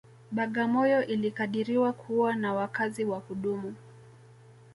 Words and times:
Bagamoyo 0.31 1.05
ilikadiriwa 1.07 1.93
kuwa 1.93 2.35
na 2.35 2.53
wakazi 2.53 3.05
wa 3.05 3.21
kudumu 3.21 3.75